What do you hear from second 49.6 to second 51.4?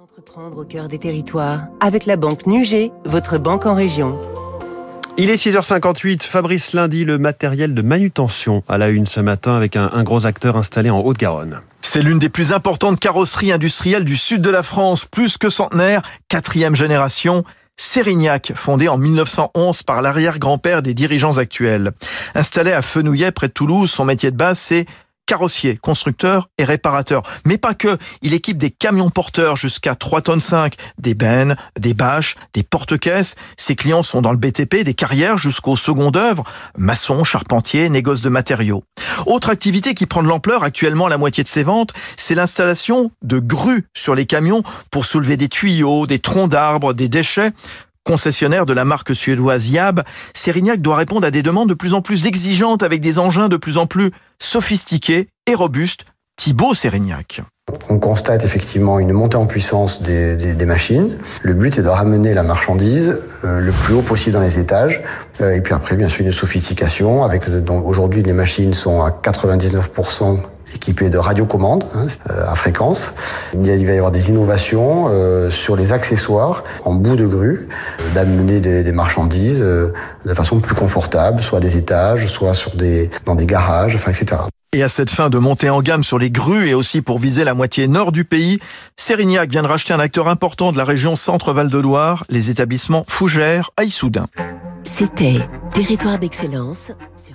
Yab, Sérignac doit répondre à